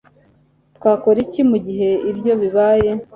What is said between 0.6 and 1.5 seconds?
Twakora iki